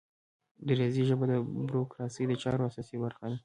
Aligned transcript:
د 0.65 0.67
ریاضي 0.79 1.03
ژبه 1.09 1.25
د 1.31 1.33
بروکراسي 1.67 2.23
د 2.27 2.33
چارو 2.43 2.63
اساسي 2.69 2.97
برخه 3.03 3.25
ده. 3.31 3.37